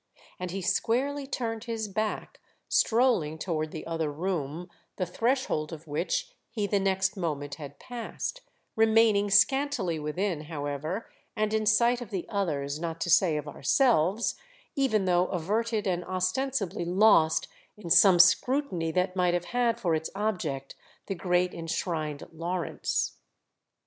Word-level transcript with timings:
And 0.39 0.49
he 0.49 0.63
squarely 0.63 1.27
turned 1.27 1.65
his 1.65 1.87
back, 1.87 2.39
strolling 2.67 3.37
toward 3.37 3.69
the 3.71 3.85
other 3.85 4.11
room, 4.11 4.67
the 4.95 5.05
threshold 5.05 5.71
of 5.71 5.85
which 5.85 6.31
he 6.49 6.65
the 6.65 6.79
next 6.79 7.15
moment 7.15 7.53
had 7.61 7.77
passed, 7.77 8.41
remaining 8.75 9.29
scantily 9.29 9.99
within, 9.99 10.45
however, 10.45 11.07
and 11.35 11.53
in 11.53 11.67
sight 11.67 12.01
of 12.01 12.09
the 12.09 12.25
others, 12.29 12.79
not 12.79 12.99
to 13.01 13.11
say 13.11 13.37
of 13.37 13.47
ourselves; 13.47 14.33
even 14.75 15.05
though 15.05 15.27
averted 15.27 15.85
and 15.85 16.03
ostensibly 16.05 16.83
lost 16.83 17.47
in 17.77 17.91
some 17.91 18.17
scrutiny 18.17 18.91
that 18.91 19.15
might 19.15 19.35
have 19.35 19.45
had 19.53 19.79
for 19.79 19.93
its 19.93 20.09
object 20.15 20.73
the 21.05 21.13
great 21.13 21.53
enshrined 21.53 22.27
Lawrence. 22.33 23.17